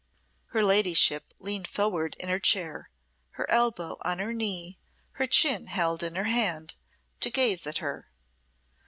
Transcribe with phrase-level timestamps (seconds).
[0.47, 2.89] Her ladyship leaned forward in her chair,
[3.33, 4.79] her elbow on her knee,
[5.21, 6.73] her chin held in her hand,
[7.19, 8.09] to gaze at her.